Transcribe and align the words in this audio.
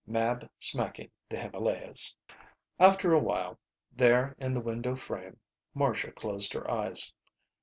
Mab 0.07 0.49
smacking 0.57 1.11
the 1.29 1.37
Himalayas. 1.37 2.15
After 2.79 3.13
a 3.13 3.19
while, 3.19 3.59
there 3.91 4.35
in 4.39 4.55
the 4.55 4.59
window 4.59 4.95
frame, 4.95 5.39
Marcia 5.75 6.11
closed 6.11 6.53
her 6.53 6.67
eyes. 6.71 7.13